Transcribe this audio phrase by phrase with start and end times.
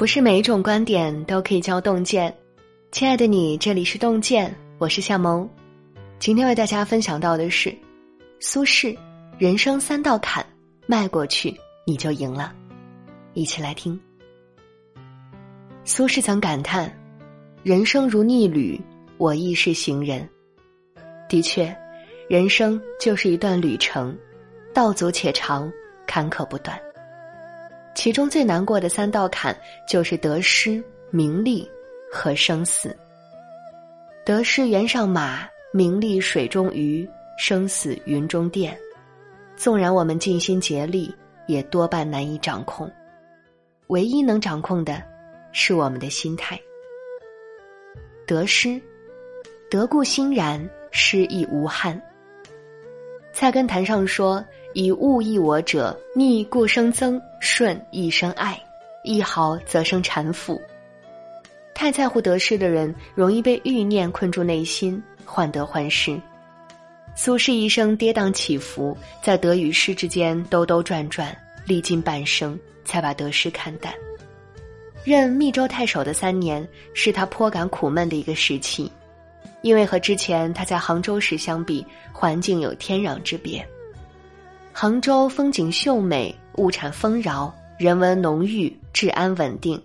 [0.00, 2.34] 不是每一种观点都可以叫洞见。
[2.90, 5.46] 亲爱的你，这里是洞见，我是夏萌。
[6.18, 7.70] 今天为大家分享到的是
[8.40, 8.96] 苏轼
[9.36, 10.42] ：“人生三道坎，
[10.86, 11.54] 迈过去
[11.86, 12.50] 你就赢了。”
[13.34, 14.00] 一起来听。
[15.84, 16.90] 苏轼曾感叹
[17.62, 18.80] ：“人生如逆旅，
[19.18, 20.26] 我亦是行人。”
[21.28, 21.76] 的确，
[22.26, 24.16] 人生就是一段旅程，
[24.72, 25.70] 道阻且长，
[26.06, 26.80] 坎坷不断。
[27.94, 31.68] 其中最难过的三道坎，就是得失、名利
[32.10, 32.96] 和生死。
[34.24, 38.76] 得失原上马，名利水中鱼，生死云中电。
[39.56, 41.14] 纵然我们尽心竭力，
[41.46, 42.90] 也多半难以掌控。
[43.88, 45.02] 唯一能掌控的，
[45.52, 46.58] 是我们的心态。
[48.26, 48.80] 得失，
[49.68, 52.00] 得故欣然，失亦无憾。
[53.32, 54.42] 菜根谭上说。
[54.72, 58.56] 以物易我者，逆故生憎，顺亦生爱，
[59.02, 60.60] 一毫则生缠缚。
[61.74, 66.20] 太在乎得失的人，容易被欲念困住内心，患得患失。
[67.16, 71.36] 苏轼一生跌宕起伏，在得与失之间兜兜转转，
[71.66, 73.92] 历尽半生，才把得失看淡。
[75.02, 78.90] 任密州太守的三年，是他颇感苦闷的一个时期，
[79.62, 83.66] 因为和之前他在杭州时相比，环境有天壤之别。
[84.80, 89.78] 杭州风景秀美，物产丰饶，人文浓郁，治安稳定；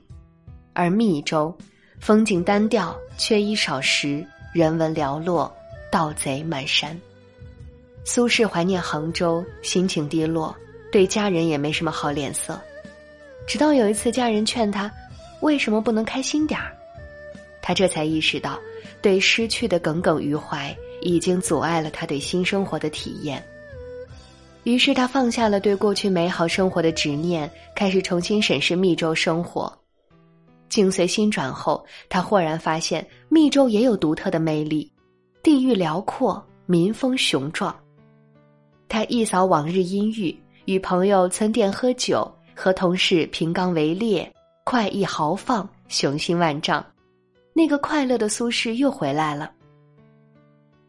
[0.71, 1.53] 而密州
[1.99, 5.53] 风景单调，缺衣少食，人文寥落，
[5.91, 6.97] 盗贼满山。
[8.05, 10.55] 苏轼怀念杭州，心情低落，
[10.93, 12.57] 对家人也没什么好脸色。
[13.45, 14.89] 直到有一次，家人劝他
[15.43, 16.71] ：“为什么不能开心点儿？”
[17.61, 18.57] 他这才意识到，
[19.01, 23.45] 对失去的耿耿于怀，已经阻碍了他对新生活的体验。
[24.65, 29.71] 于是他放下了对过去美好生活的执念，开始重新审视密州生活。
[30.69, 34.91] 境随心转后，他豁然发现密州也有独特的魅力，
[35.43, 37.73] 地域辽阔，民风雄壮。
[38.89, 40.35] 他一扫往日阴郁，
[40.65, 44.29] 与朋友村店喝酒，和同事平冈围猎，
[44.63, 46.83] 快意豪放，雄心万丈。
[47.53, 49.51] 那个快乐的苏轼又回来了。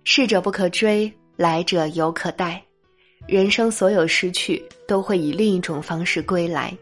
[0.03, 2.66] 逝者不可追，来者犹可待。
[3.27, 6.77] 人生所有失去，都会以另一种方式归来。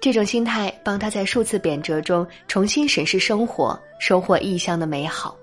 [0.00, 5.36] 这种心态帮他在数次贬谪中重新审视生活，收获异乡的美好。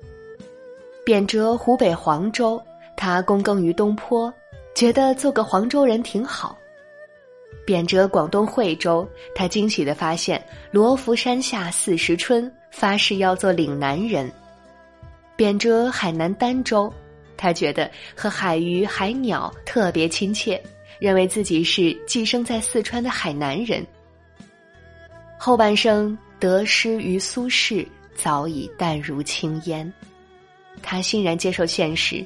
[1.05, 2.61] 贬谪湖北黄州，
[2.95, 4.33] 他躬耕于东坡，
[4.73, 6.57] 觉得做个黄州人挺好。
[7.65, 14.31] 贬谪广东惠州，他惊喜的发现罗浮山下四时春，发誓要做岭南人。
[15.35, 16.91] 贬谪海南儋州。
[17.37, 20.61] 他觉得和海鱼、海鸟特别亲切，
[20.99, 23.85] 认为自己是寄生在四川的海南人。
[25.37, 27.85] 后半生得失于苏轼，
[28.15, 29.91] 早已淡如轻烟。
[30.81, 32.23] 他欣然接受现实，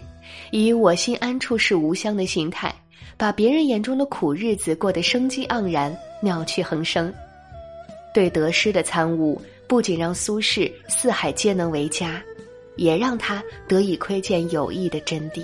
[0.51, 2.73] 以“我心安处是吾乡”的心态，
[3.17, 7.13] 把别人眼中的苦日子过得生机盎然、妙趣横生。
[8.13, 12.21] 对得失的参悟，不仅让苏轼四海皆能为家。
[12.79, 15.43] 也让他得以窥见友谊的真谛。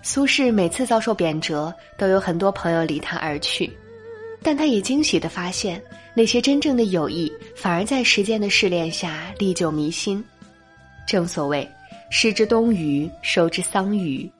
[0.00, 3.70] 苏轼每次遭受贬谪，都有很多朋友离他而去，
[4.42, 5.82] 但他也惊喜的发现，
[6.14, 10.22] 那些真正的友谊，反而在时间的试炼下历久弥新。
[11.06, 11.68] 正所谓
[12.10, 14.30] “失之东隅，收之桑榆”，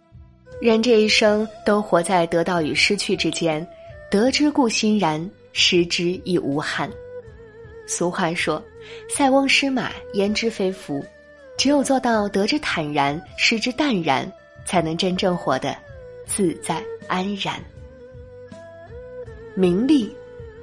[0.60, 3.66] 人这一生都活在得到与失去之间，
[4.10, 6.88] 得之故欣然，失之亦无憾。
[7.86, 8.62] 俗话说
[9.10, 11.04] ：“塞翁失马，焉知非福。”
[11.56, 14.30] 只有做到得之坦然，失之淡然，
[14.64, 15.76] 才能真正活得
[16.26, 17.60] 自在安然。
[19.54, 20.12] 名利，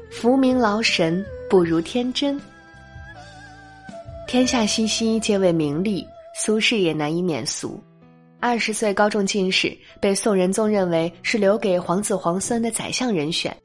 [0.09, 2.39] 浮名劳神，不如天真。
[4.27, 6.05] 天下熙熙，皆为名利。
[6.35, 7.81] 苏轼也难以免俗。
[8.39, 13.55] 二十岁高中进士，被宋仁宗认为是留给皇子皇孙的宰相人选。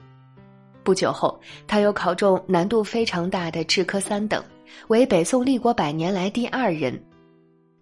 [0.82, 4.42] 不久后，他又考中难度非常大的制科三等，
[4.88, 7.00] 为北宋立国百年来第二人。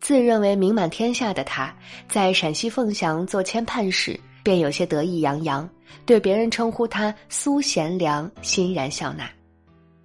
[0.02, 1.72] 自认为名满天下的他，
[2.08, 5.66] 在陕西凤翔做签判时，便有些得意洋洋，
[6.04, 9.30] 对别人称呼他苏贤良，欣然笑纳，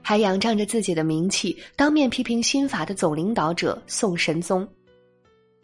[0.04, 4.66] 还仰仗着自己的名气，当面批评新法的总领导者宋神宗。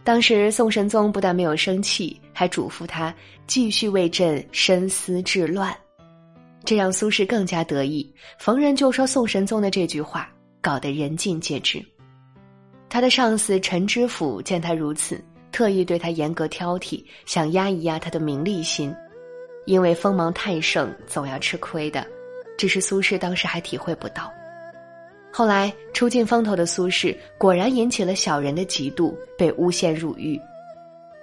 [0.04, 3.14] 当时宋神宗不但没有生气，还嘱咐他
[3.46, 5.72] 继续为朕深思治乱，
[6.66, 10.28] 这让苏轼更加得意，逢人就说宋神宗的这句话，
[10.60, 11.86] 搞得人尽皆知。
[12.94, 15.20] 他的上司陈知府见他如此，
[15.52, 18.96] 特意对他严格挑剔，想压一压他的名利心，
[19.66, 22.06] 因为锋芒太盛，总要吃亏的。
[22.56, 24.32] 只是苏轼当时还体会不到，
[25.32, 30.40] 后来出尽风头的苏轼，果然引起了小人的嫉妒，被诬陷入狱。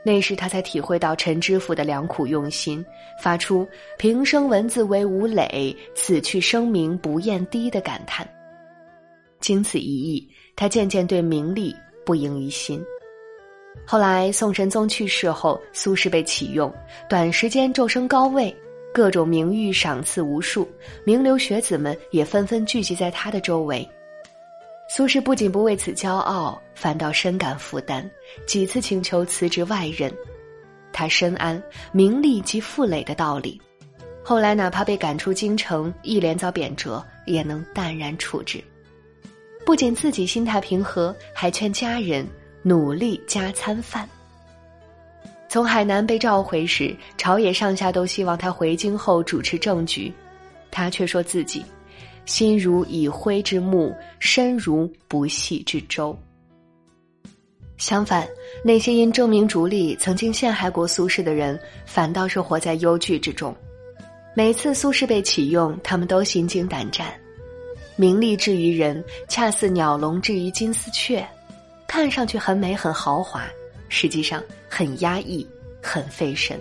[0.04, 2.84] 那时他才体会到陈知府的良苦用心，
[3.22, 3.64] 发出
[3.96, 8.28] “平生文字为吴累，此去声名不厌低”的感叹。
[9.38, 10.28] 经此一役，
[10.60, 11.74] 他渐渐对名利
[12.04, 12.84] 不盈于心。
[13.86, 16.70] 后来宋神宗去世后，苏轼被启用，
[17.08, 18.54] 短时间骤升高位，
[18.92, 20.70] 各种名誉赏赐无数，
[21.02, 23.88] 名流学子们也纷纷聚集在他的周围。
[24.86, 28.06] 苏轼不仅不为此骄傲，反倒深感负担，
[28.46, 30.12] 几次请求辞职外任。
[30.92, 31.58] 他深谙
[31.90, 33.58] 名利即负累的道理，
[34.22, 38.62] 后来哪怕被赶出京城，一连遭贬谪，也能淡然处之。
[39.70, 42.26] 不仅自己心态平和，还劝家人
[42.64, 44.08] 努力加餐饭。
[45.48, 50.12] 从海南被召回时，朝野上下都希望他回京后主持政局，
[50.72, 51.64] 他却说自己。
[52.24, 56.18] 心如已灰之木，身如不系之舟。
[57.76, 58.26] 相反，
[58.64, 61.56] 那些因争名逐利曾经陷害过苏轼的人，
[61.86, 63.56] 反倒是活在忧惧之中。
[64.34, 67.14] 每次苏轼被启用，他们都心惊胆战。
[68.00, 71.22] 名利至于人，恰似鸟笼至于金丝雀，
[71.86, 73.44] 看上去很美很豪华，
[73.90, 75.46] 实际上很压抑，
[75.82, 76.58] 很费神。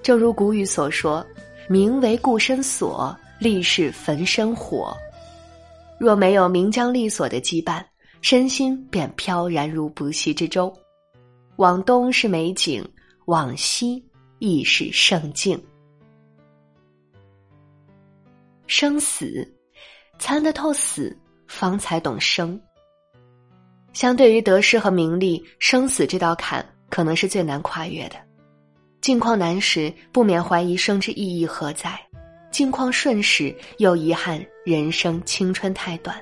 [0.00, 1.26] 正如古语所说
[1.68, 4.96] ：“名为固身锁。”利是焚身火，
[5.98, 7.84] 若没有名将利锁的羁绊，
[8.20, 10.72] 身心便飘然如不系之舟。
[11.56, 12.84] 往东是美景，
[13.26, 14.04] 往西
[14.38, 15.60] 亦是圣境。
[18.66, 19.48] 生死，
[20.18, 21.16] 参得透死，
[21.46, 22.60] 方才懂生。
[23.92, 28.16] 相对于得失和名利，生死这道坎可能是最难跨越的。
[29.00, 31.98] 境况难时，不免怀疑生之意义何在。
[32.50, 36.16] 境况顺时，又遗憾人生青春太短。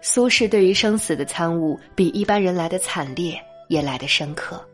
[0.00, 3.38] 苏轼对于生死的参悟，比一般人来的惨烈，
[3.68, 4.64] 也来的深刻。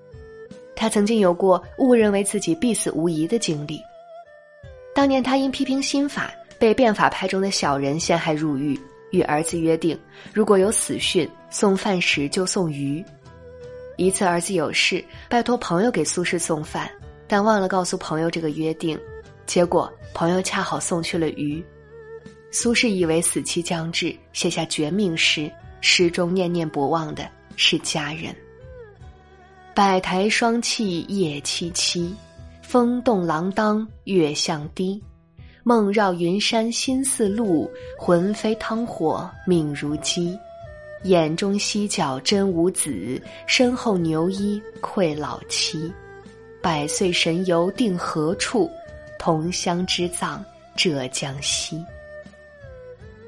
[0.76, 3.80] 他曾经有过误认为自己必死无疑的经历。
[4.94, 8.78] 当年他因批评新法，被变法派中的小人陷害入狱，
[9.10, 9.98] 与儿子约定，
[10.32, 13.04] 如果有死讯，送饭时就送鱼。
[13.96, 16.90] 一次儿子有事，拜托朋友给苏轼送饭，
[17.26, 18.98] 但忘了告诉朋友这个约定。
[19.46, 21.64] 结果，朋友恰好送去了鱼。
[22.50, 25.50] 苏轼以为死期将至，写下绝命诗，
[25.80, 28.34] 诗中念念不忘的是家人。
[29.74, 32.10] 百台霜气夜凄凄，
[32.62, 35.02] 风动廊当月向低。
[35.68, 37.68] 梦绕云山心似鹿，
[37.98, 40.38] 魂飞汤火命如鸡。
[41.02, 45.92] 眼中犀角真无子，身后牛衣愧老妻。
[46.62, 48.70] 百岁神游定何处？
[49.18, 50.40] 同乡之葬，
[50.76, 51.84] 浙江西。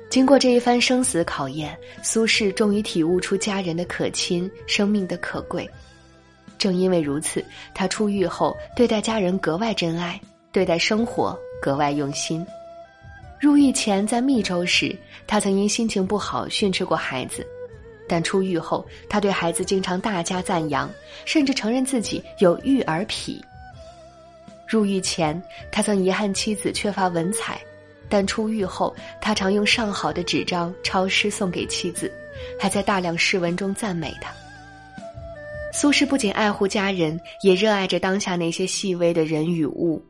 [0.09, 5.69] 经过这一番生死考验，苏轼终于体悟出家人的可亲，生命的可贵。
[6.57, 7.45] 正因为如此，
[7.75, 10.21] 他出狱后对待家人格外珍爱，
[10.53, 12.47] 对待生活格外用心。
[13.41, 14.97] 入狱前在密州时，
[15.27, 17.47] 他曾因心情不好训斥过孩子，
[18.09, 20.91] 但出狱后，他对孩子经常大加赞扬，
[21.25, 23.41] 甚至承认自己有育儿癖。
[24.67, 25.41] 入狱前，
[25.71, 27.61] 他曾遗憾妻子缺乏文采，
[28.09, 32.13] 但出狱后，他常用上好的纸张抄诗送给妻子，
[32.59, 34.33] 还在大量诗文中赞美她。
[35.73, 40.03] 苏轼不仅爱护家人，也热爱着当下那些细微的人与物。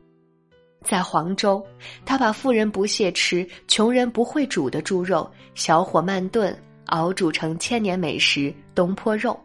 [0.81, 1.65] 在黄州，
[2.05, 9.39] 他把富人不屑吃、穷人不会煮的猪肉，小火慢炖，熬煮成千年美食东坡肉。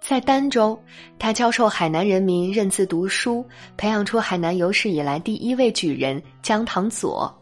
[0.00, 0.80] 在儋州，
[1.18, 3.44] 他教授海南人民认字读书，
[3.76, 7.34] 培养出海南有史以来第一位举人姜唐佐。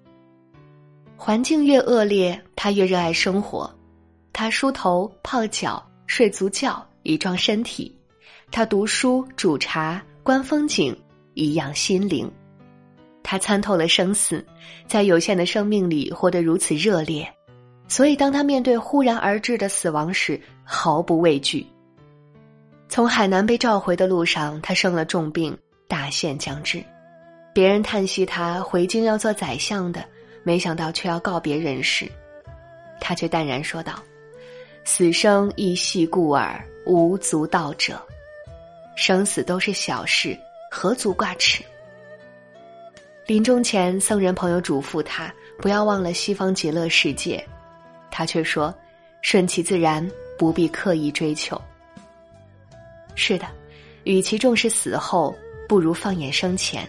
[1.16, 3.70] 环境越恶劣，他越热爱生活。
[4.32, 7.92] 他梳头、泡脚、睡足觉，以壮身体；
[8.50, 10.96] 他读书、煮茶、观风景，
[11.34, 12.30] 以养心灵。
[13.28, 14.46] 他参透了生死，
[14.86, 17.28] 在有限的生命里活得如此热烈，
[17.88, 21.66] 所以当他面对忽然而至的死亡时，毫不畏惧。
[22.88, 26.80] 从海南被召回的路上，他生了重病，大限将至。
[27.52, 30.04] 别人叹息他回京要做宰相的，
[30.44, 32.08] 没想到却要告别人世。
[33.00, 33.94] 他却淡然说道
[34.86, 38.00] ：“死生亦系故耳，无足道者。
[38.94, 40.38] 生死都是小事，
[40.70, 41.64] 何足挂齿？”
[43.26, 47.44] 临终前，僧人朋友嘱咐他不要忘了西方极乐世界，
[48.08, 48.72] 他却说
[49.20, 51.60] ：“顺其自然，不必刻意追求。”
[53.16, 53.44] 是的，
[54.04, 55.34] 与其重视死后，
[55.68, 56.88] 不如放眼生前。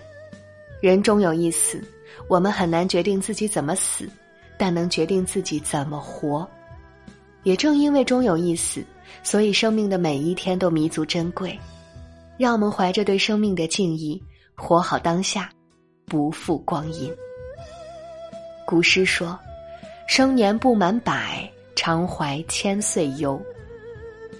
[0.79, 1.83] 人终有一死，
[2.27, 4.07] 我们很难决定自己怎么死，
[4.59, 6.47] 但能决定自己怎么活。
[7.41, 8.85] 也正因为终有一死，
[9.23, 11.57] 所以生命的每一天都弥足珍贵。
[12.37, 14.21] 让我们怀着对生命的敬意，
[14.53, 15.49] 活好当下，
[16.09, 17.13] 不负光阴。
[18.65, 19.37] 古诗说
[20.07, 23.41] ：“生年不满百，常怀千岁忧。”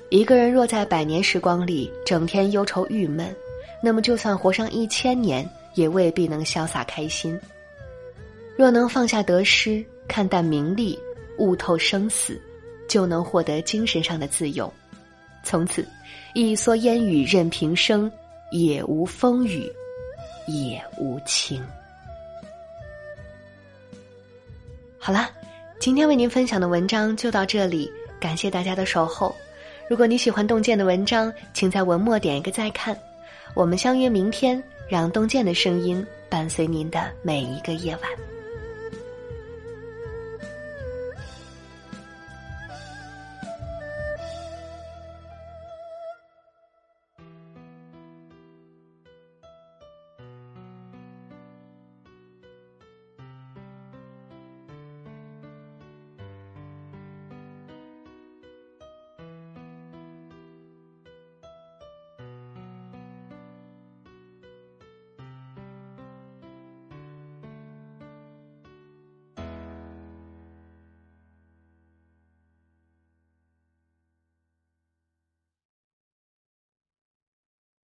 [0.09, 3.35] 一个人若在百年时光里整天忧愁郁闷，
[3.83, 7.37] 那么就算活上一千年，也未必能潇洒开心。
[8.55, 10.97] 若能放下得失，看淡名利，
[11.37, 12.41] 悟透生死，
[12.87, 14.73] 就能获得精神上的自由。
[15.43, 15.85] 从此。
[16.33, 18.11] 一蓑烟雨任平生，
[18.51, 19.67] 也无风雨
[20.47, 21.63] 也无情。
[24.97, 25.29] 好啦，
[25.79, 29.33] 今天为您分享的文章就到这里，感谢大家的守候。
[29.89, 32.97] 如果你喜欢洞见的文章，请在文末点一个再看。
[33.53, 38.36] 我们相约明天，让洞见的声音伴随您的每一个夜晚。